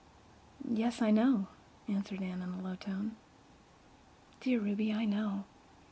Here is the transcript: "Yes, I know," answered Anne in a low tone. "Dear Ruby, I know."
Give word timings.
"Yes, 0.73 0.99
I 0.99 1.11
know," 1.11 1.45
answered 1.87 2.23
Anne 2.23 2.41
in 2.41 2.53
a 2.55 2.59
low 2.59 2.73
tone. 2.73 3.17
"Dear 4.39 4.59
Ruby, 4.59 4.91
I 4.91 5.05
know." 5.05 5.43